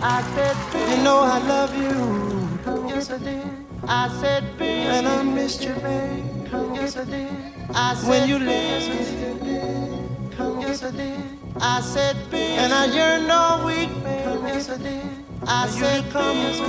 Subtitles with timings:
[0.00, 2.88] I said, baby, you know I love you.
[2.88, 3.42] Yes, I did.
[3.82, 6.24] I said, baby, and I missed you, babe.
[6.74, 7.28] Yes, I did.
[7.74, 8.88] I said, when you left,
[10.60, 11.14] yes, I did.
[11.60, 14.40] I said, baby, and I yearned all week, babe.
[14.46, 15.02] Yes, I did.
[15.46, 16.62] I said, come, yes, I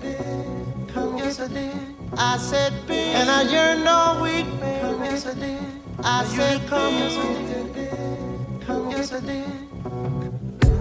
[0.00, 0.92] did.
[0.92, 1.76] Come, yes, I did.
[2.16, 5.00] I said, baby, and I yearned all week, babe.
[5.04, 5.58] Yes, I did.
[6.02, 8.66] I said, come, yes, I did.
[8.66, 9.44] Come, yes, I did.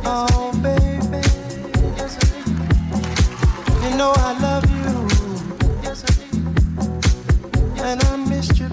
[0.04, 1.41] Oh, baby.
[3.84, 4.00] And
[8.04, 8.70] I missed you,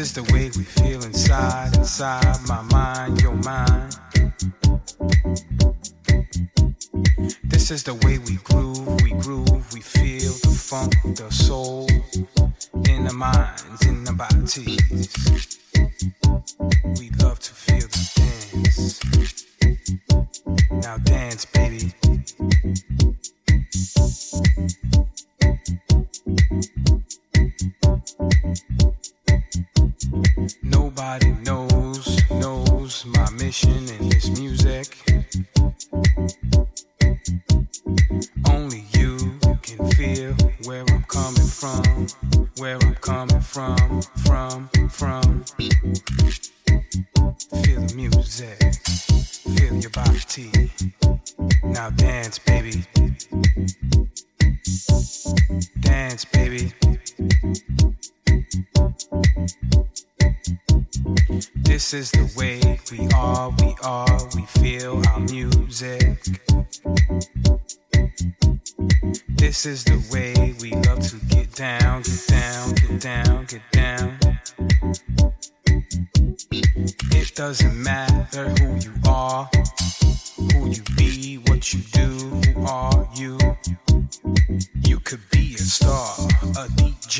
[0.00, 0.12] is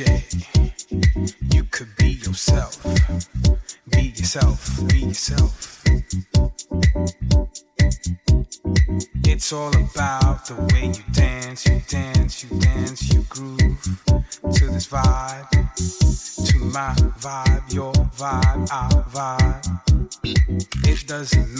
[0.01, 2.83] You could be yourself.
[3.91, 5.85] Be yourself, be yourself.
[9.25, 13.83] It's all about the way you dance, you dance, you dance, you groove
[14.55, 15.51] to this vibe,
[16.49, 19.81] to my vibe, your vibe, our vibe.
[20.89, 21.60] It doesn't matter,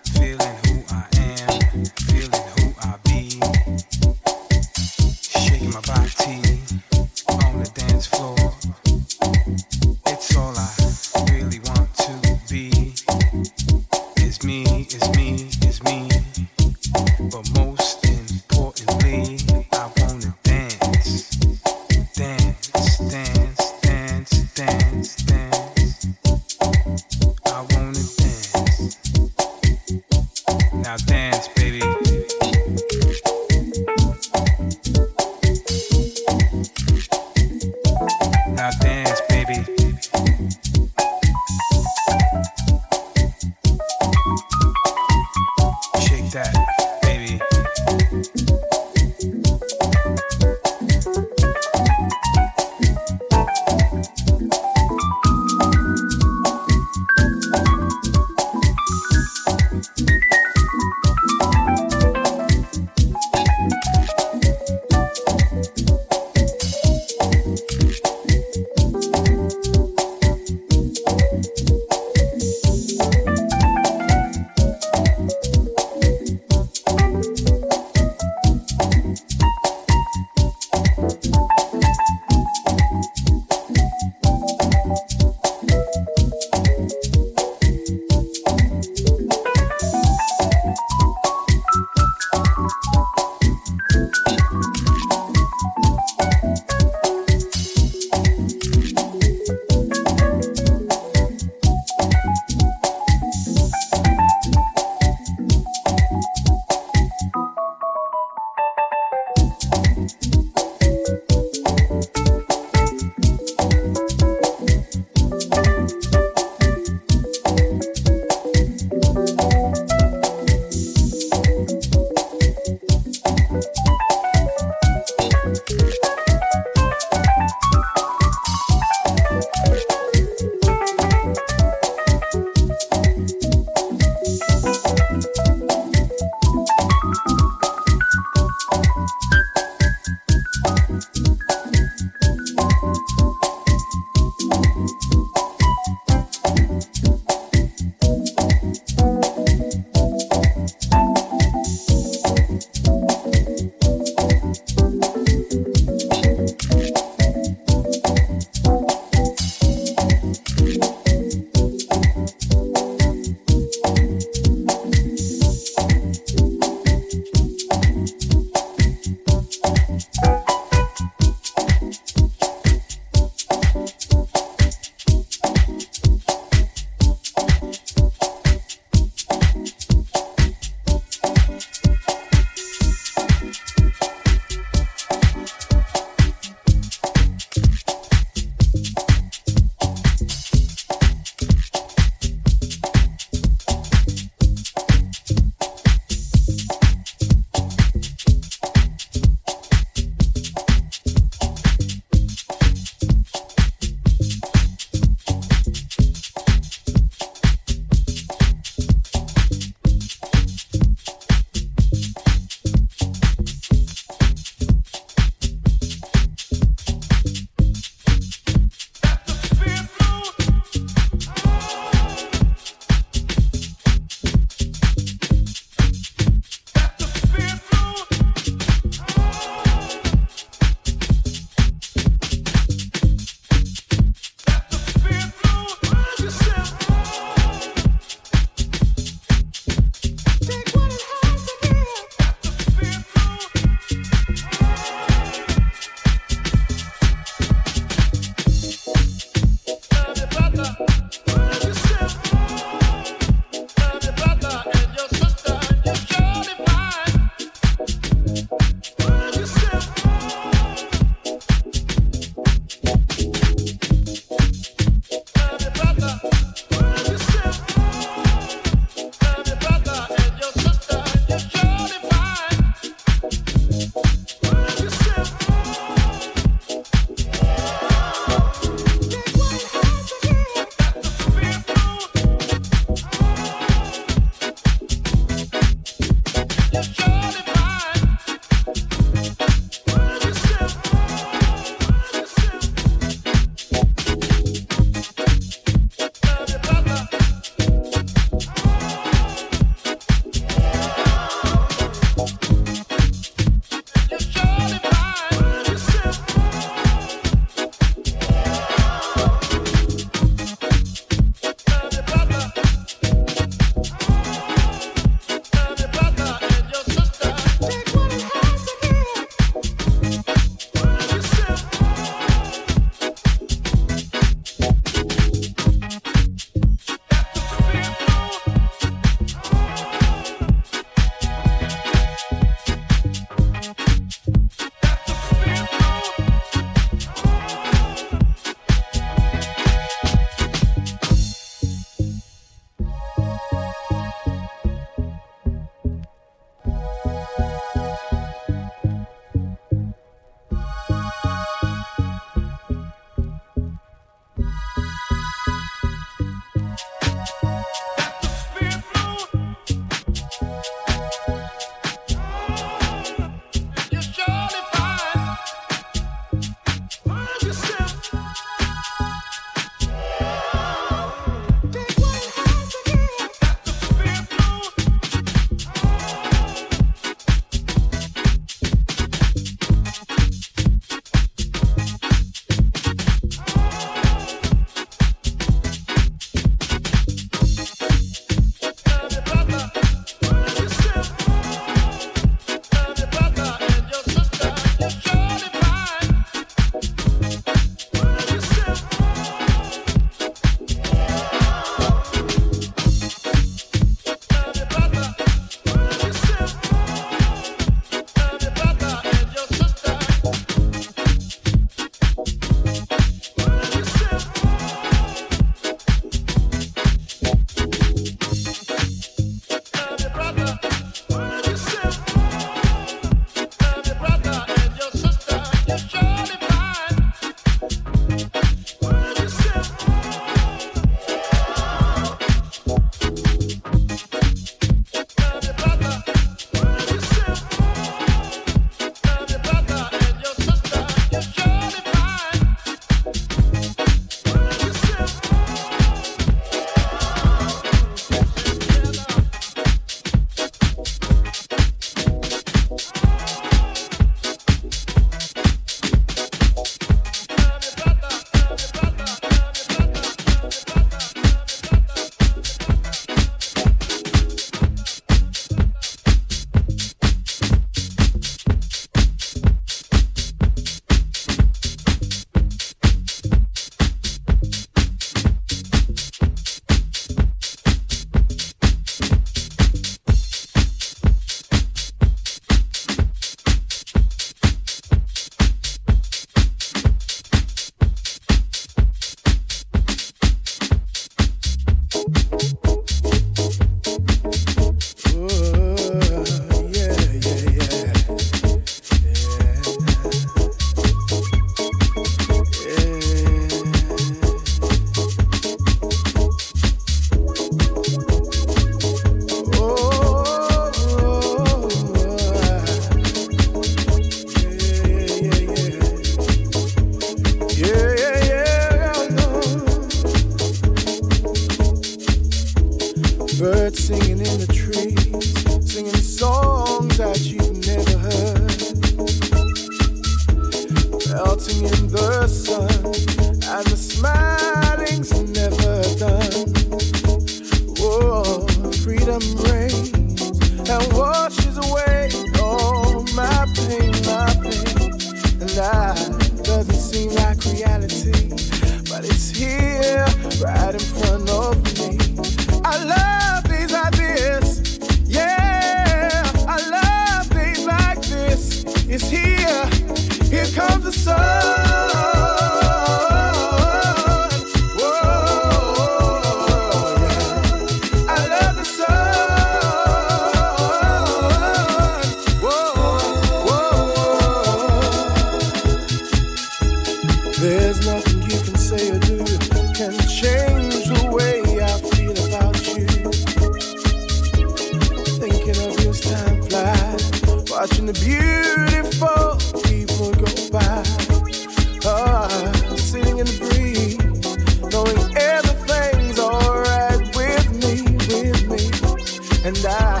[599.50, 600.00] And I,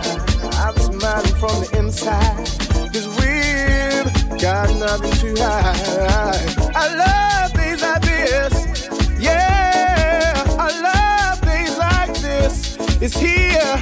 [0.64, 2.46] I'm smiling from the inside,
[2.92, 6.72] cause we've got nothing to hide.
[6.76, 8.88] I love things like this,
[9.18, 12.76] yeah, I love things like this.
[13.02, 13.76] It's here,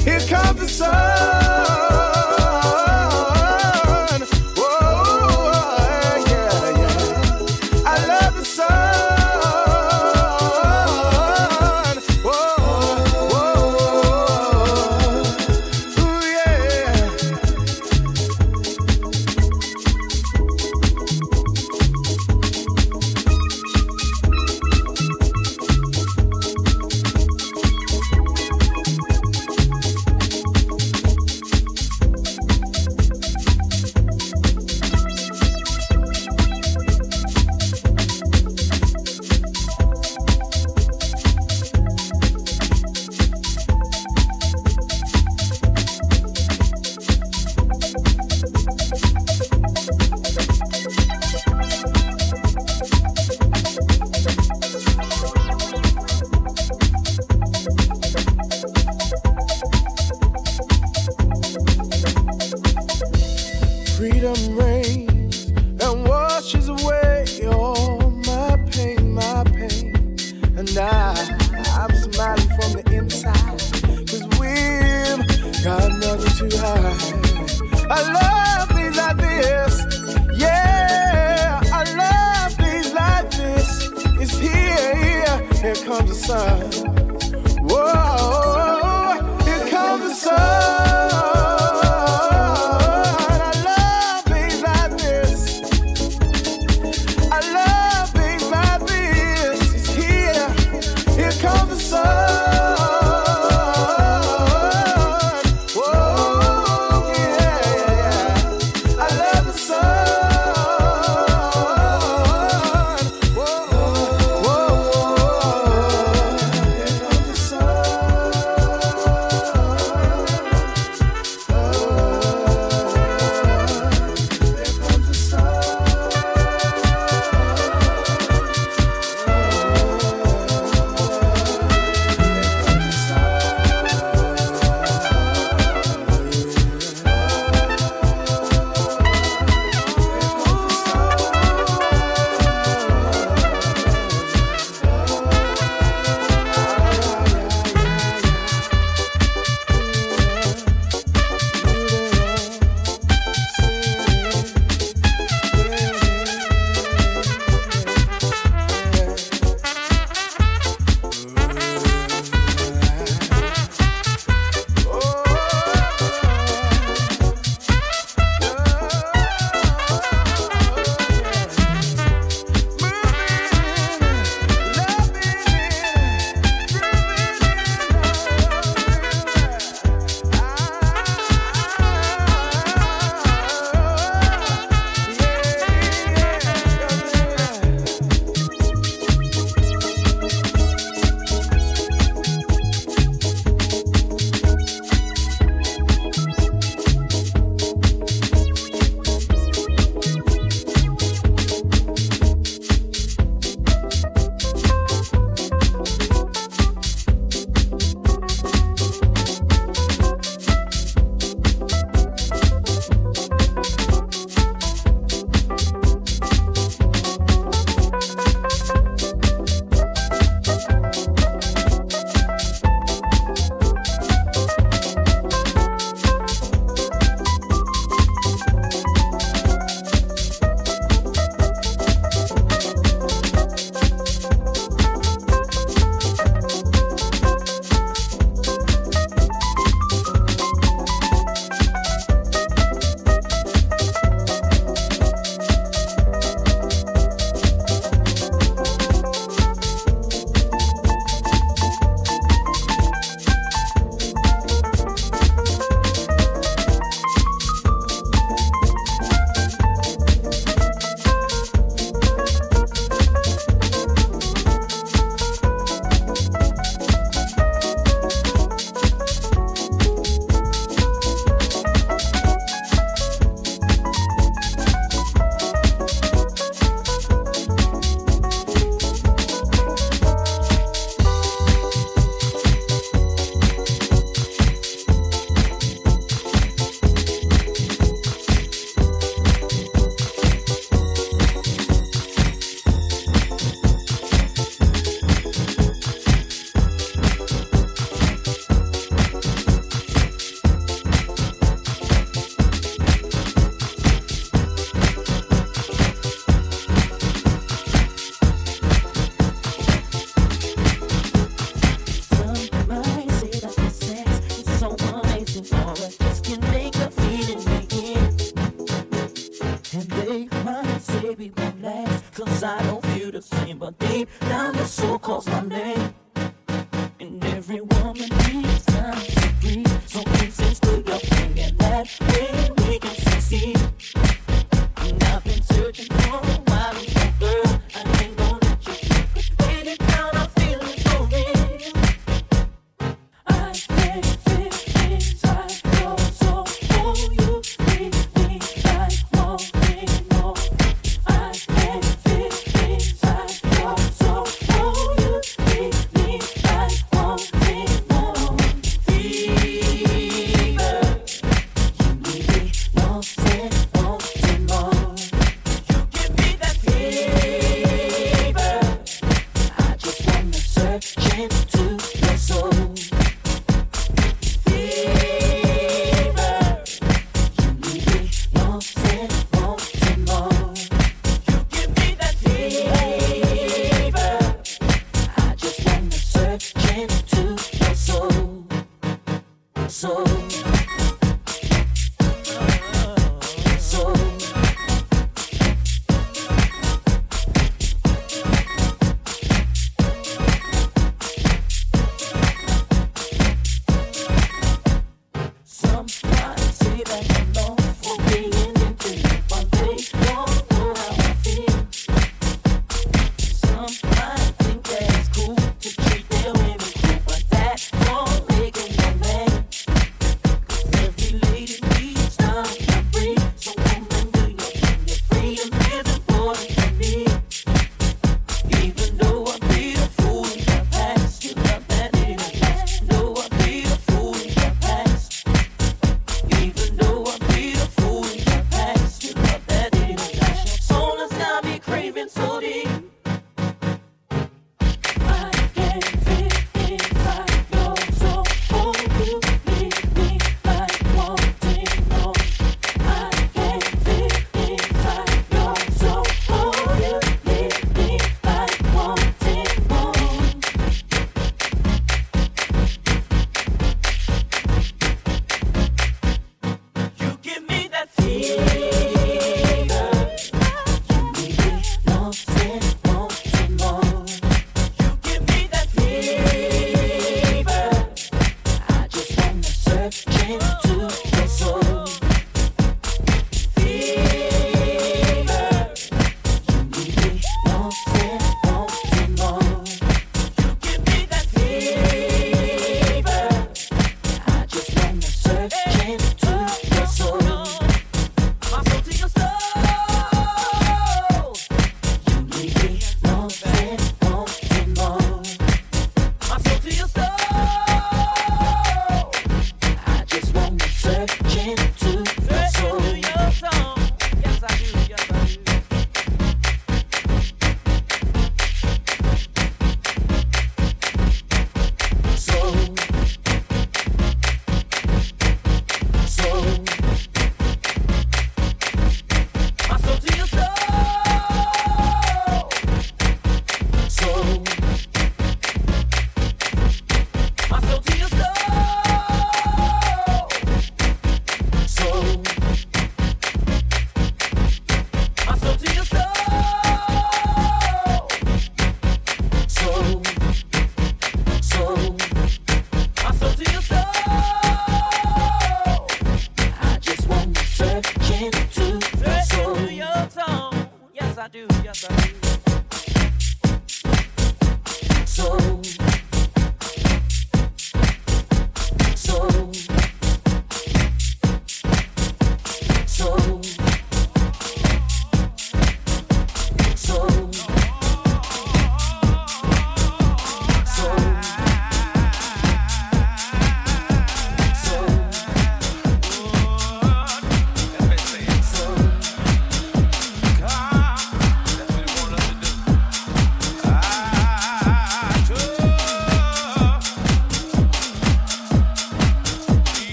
[0.00, 1.41] here comes the sun.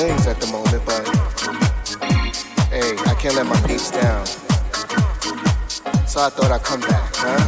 [0.00, 1.06] things at the moment, but
[2.70, 4.24] hey, I can't let my peeps down.
[6.06, 7.40] So I thought I'd come back, huh?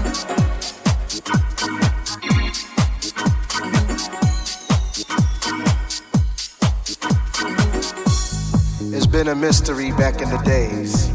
[8.94, 11.08] It's been a mystery back in the days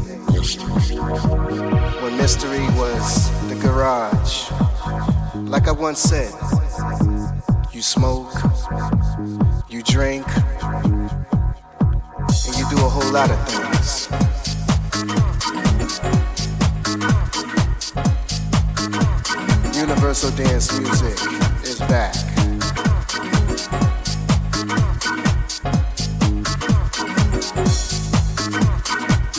[2.02, 4.50] when mystery was the garage.
[5.48, 6.34] Like I once said,
[7.72, 8.34] you smoke,
[9.68, 10.26] you drink
[12.84, 14.08] a whole lot of things.
[19.76, 21.16] Universal dance music
[21.64, 22.14] is back.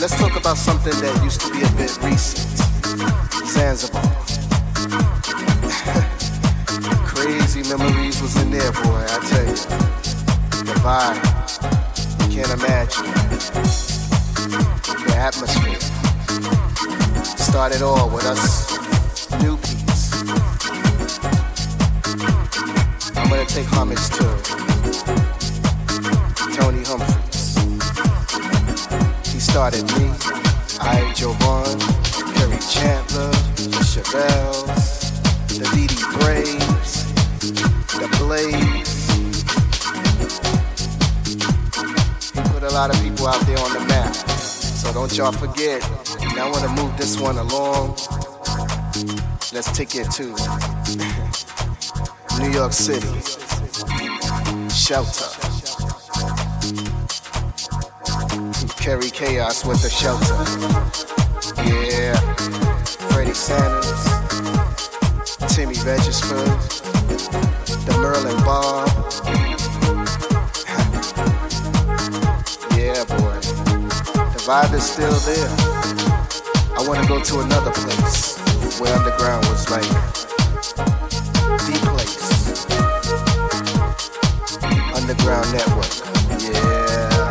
[0.00, 2.48] Let's talk about something that used to be a bit recent
[3.46, 4.00] Zanzibar.
[7.06, 9.54] Crazy memories was in there, boy, I tell you.
[10.64, 11.79] The vibe
[12.42, 13.04] can't imagine
[15.04, 15.80] the atmosphere.
[17.36, 18.70] Started all with us
[19.42, 20.02] newbies.
[23.16, 24.24] I'm gonna take homage to
[26.56, 27.56] Tony Humphries.
[29.32, 30.06] He started me,
[30.80, 31.78] I Jovonn,
[32.34, 35.12] Kerri Chandler, the Chevelles,
[35.58, 35.88] the Dee
[36.18, 37.04] Braves,
[37.98, 38.99] the Blaze.
[42.80, 44.14] Lot of people out there on the map.
[44.14, 45.84] So don't y'all forget.
[46.22, 47.90] And I want to move this one along.
[49.52, 50.24] Let's take it to
[52.40, 53.20] New York City.
[54.70, 55.28] Shelter.
[58.82, 60.40] Carry chaos with the shelter.
[61.68, 62.16] Yeah.
[63.10, 64.04] Freddie Sanders.
[65.54, 66.48] Timmy Regisford.
[67.84, 69.19] The Merlin Bar.
[74.50, 75.50] Vibe is still there.
[76.76, 78.36] I wanna go to another place
[78.80, 79.90] where underground was like
[81.66, 82.18] the place.
[84.98, 85.92] Underground Network.
[86.42, 87.30] Yeah.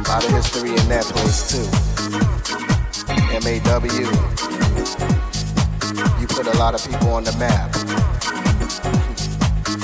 [0.00, 1.68] A lot of history in that place too.
[3.44, 4.08] MAW.
[6.20, 7.76] You put a lot of people on the map.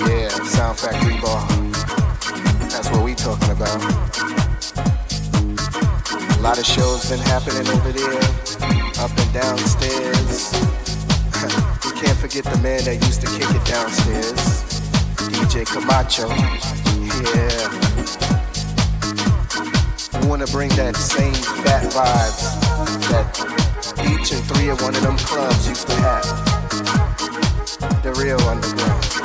[0.09, 1.47] Yeah, Sound Factory Bar.
[2.71, 4.34] That's what we talking about.
[6.45, 8.21] A lot of shows been happening over there,
[9.01, 10.53] up and downstairs.
[11.87, 14.63] we can't forget the man that used to kick it downstairs,
[15.33, 16.29] DJ Camacho.
[17.33, 17.65] Yeah.
[20.21, 22.37] We wanna bring that same fat vibe
[23.09, 23.25] that
[24.01, 26.27] each and three of one of them clubs used to have.
[28.03, 29.24] The real underground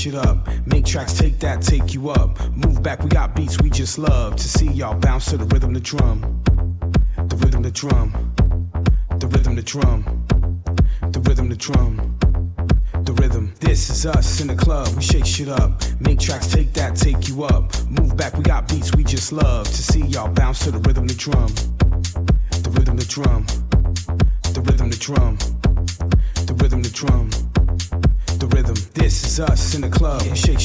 [0.00, 0.48] shit up.
[0.66, 2.40] Make tracks, take that, take you up.
[2.52, 5.74] Move back, we got beats we just love to see y'all bounce to the rhythm,
[5.74, 6.42] the drum.
[7.28, 8.32] The rhythm, the drum.
[9.18, 10.24] The rhythm, the drum.
[11.12, 12.18] The rhythm, the drum.
[13.04, 13.52] The rhythm.
[13.60, 15.82] This is us in the club, we shake shit up.
[16.00, 16.09] Make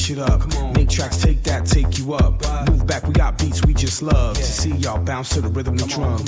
[0.06, 0.40] shit up.
[0.76, 2.34] Make tracks, take that, take you up.
[2.70, 4.36] Move back, we got beats we just love.
[4.36, 6.22] To see y'all bounce to the rhythm, the drum.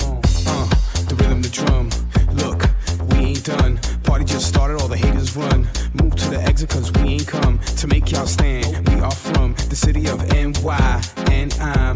[0.47, 0.67] Uh,
[1.07, 1.89] the rhythm, the drum.
[2.35, 2.67] Look,
[3.09, 3.77] we ain't done.
[4.03, 5.69] Party just started, all the haters run.
[5.93, 8.85] Move to the exit, cause we ain't come to make y'all stand.
[8.89, 11.01] We are from the city of NY,
[11.31, 11.95] and I'm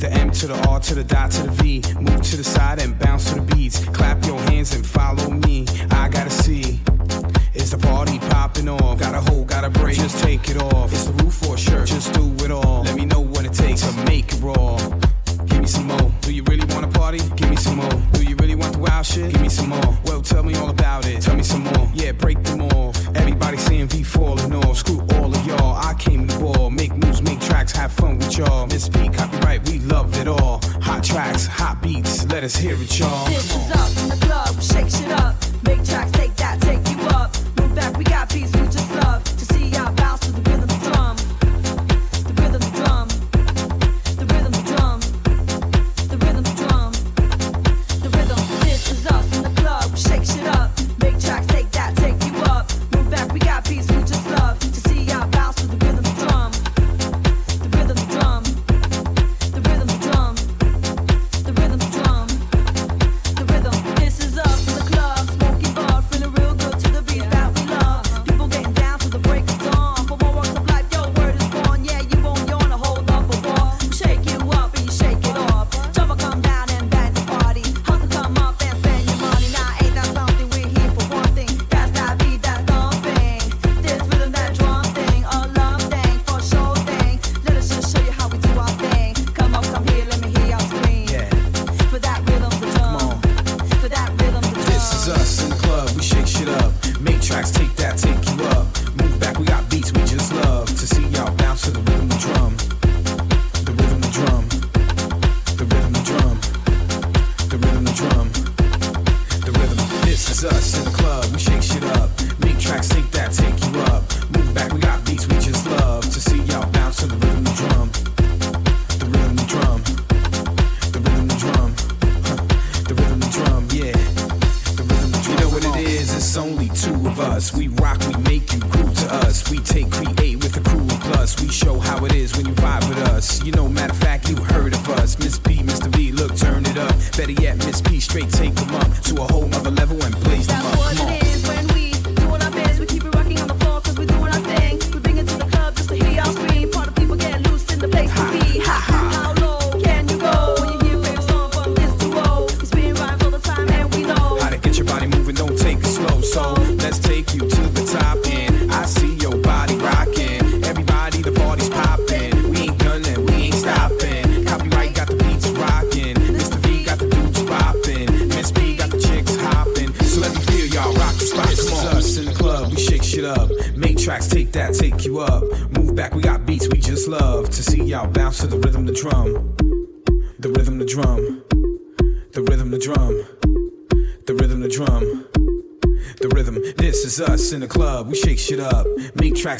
[0.00, 1.82] the M to the R to the dot to the V.
[2.00, 3.82] Move to the side and bounce to the beats.
[3.96, 5.66] Clap your hands and follow me.
[5.90, 6.80] I gotta see.
[7.54, 8.98] Is the party popping off?
[8.98, 9.33] Gotta hold
[9.94, 10.92] just take it off.
[10.92, 11.88] It's the roof or a shirt.
[11.88, 12.82] Just do it all.
[12.84, 14.76] Let me know what it takes to make it raw.
[15.46, 16.10] Give me some more.
[16.20, 17.18] Do you really wanna party?
[17.36, 17.98] Give me some more.
[18.12, 19.32] Do you really want the wild shit?
[19.32, 19.98] Give me some more.
[20.04, 21.20] Well, tell me all about it.
[21.22, 21.90] Tell me some more.
[21.94, 22.96] Yeah, break them off.
[23.16, 24.78] Everybody seeing V falling off.
[24.78, 25.76] Screw all of y'all.
[25.76, 26.70] I came to ball.
[26.70, 28.66] Make moves, make tracks, have fun with y'all.
[28.66, 30.60] Miss B, copyright, we loved it all.
[30.82, 33.26] Hot tracks, hot beats, let us hear it, y'all.
[33.26, 34.02] This is up.
[34.02, 35.33] in the club, shake it up.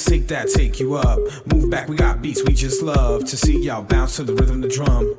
[0.03, 1.18] take that, take you up.
[1.53, 4.61] Move back, we got beats we just love to see y'all bounce to the rhythm,
[4.61, 5.16] the drum.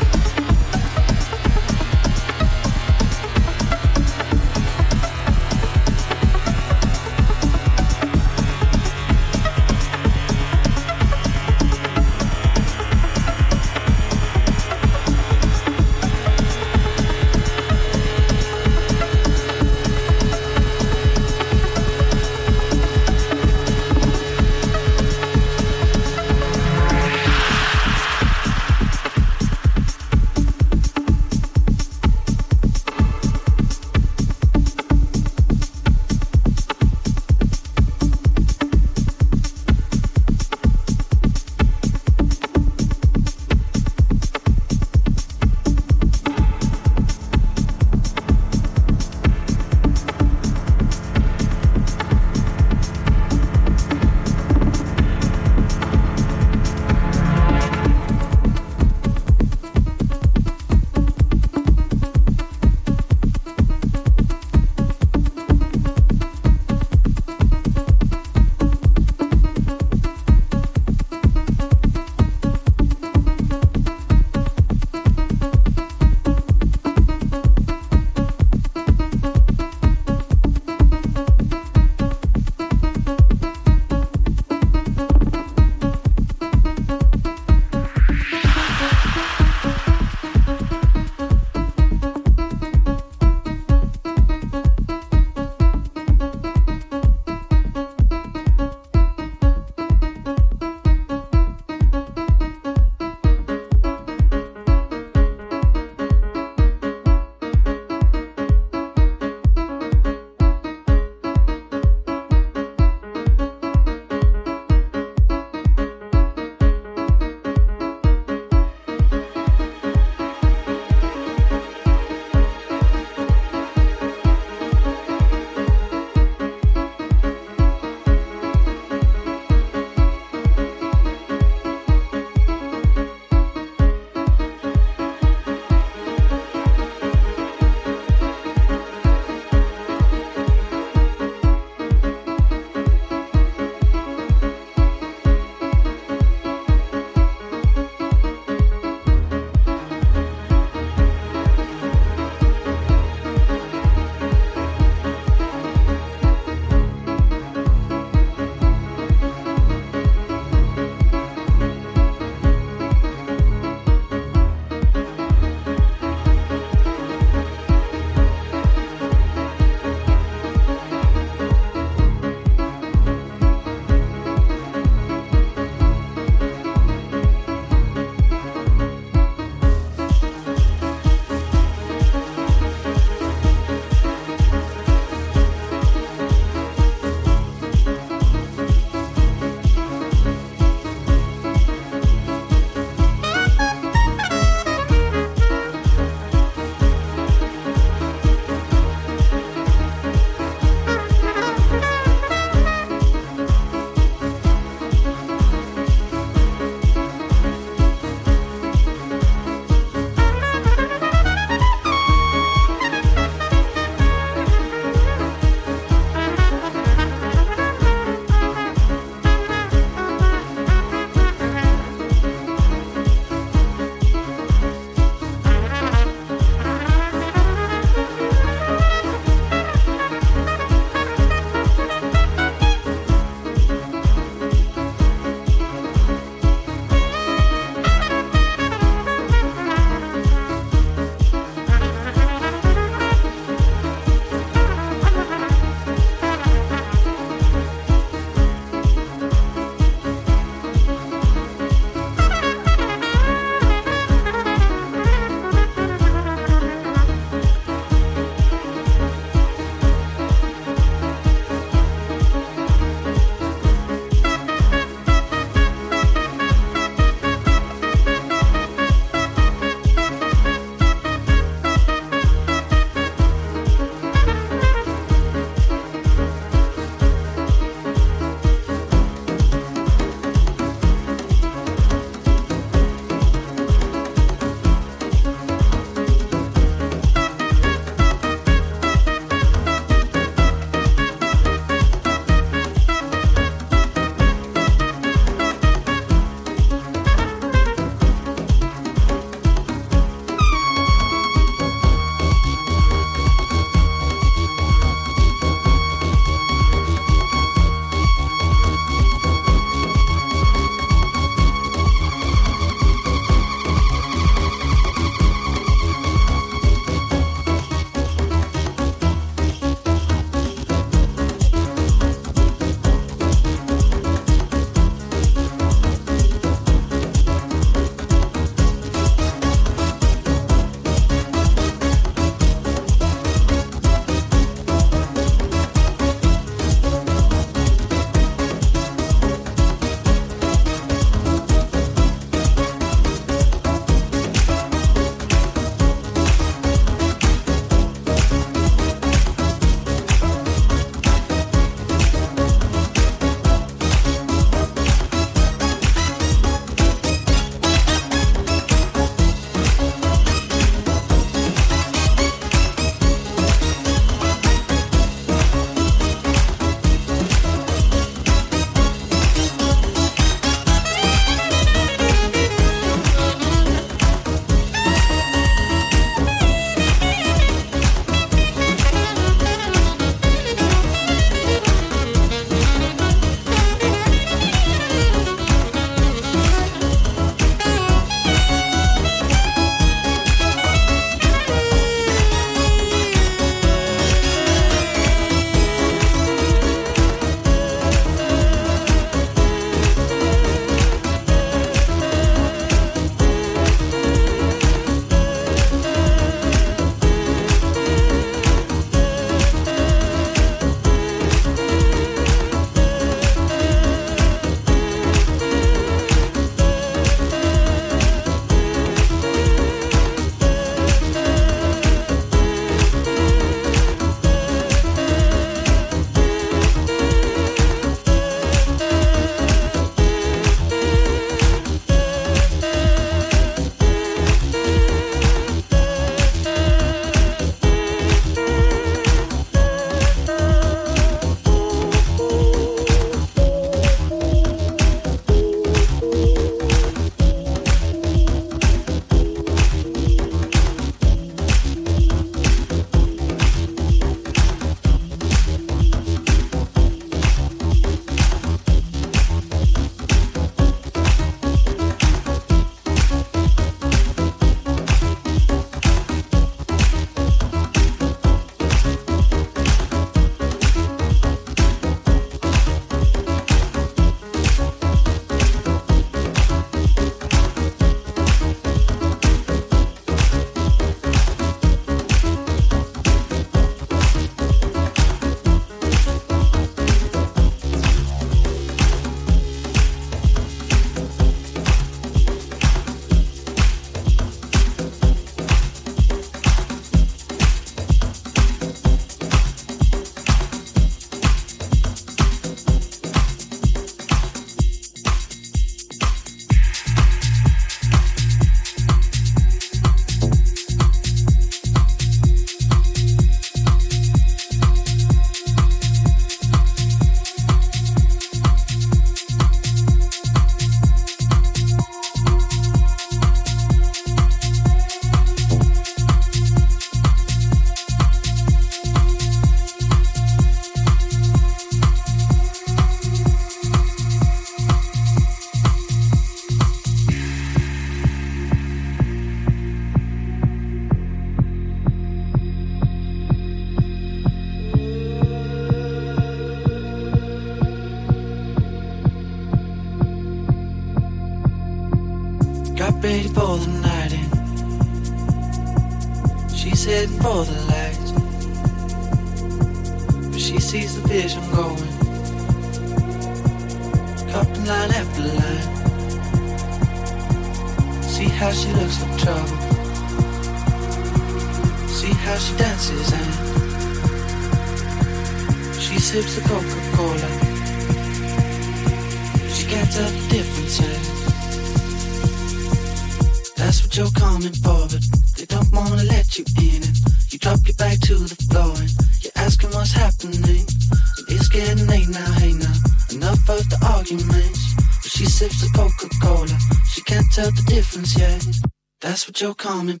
[599.61, 600.00] coming.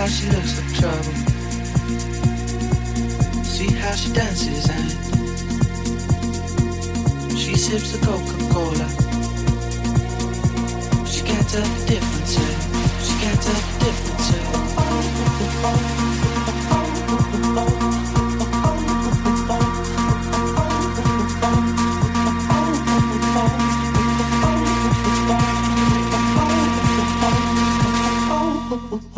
[0.00, 1.14] how she looks like trouble.
[3.44, 4.90] See how she dances and
[7.38, 8.88] she sips the Coca Cola.
[11.06, 12.38] She can't tell the difference.
[13.06, 14.30] She can't tell the difference.